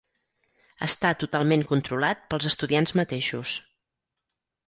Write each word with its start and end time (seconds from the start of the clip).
Està 0.87 1.11
totalment 1.23 1.65
controlat 1.73 2.25
pels 2.33 2.49
estudiants 2.51 2.95
mateixos. 3.01 3.57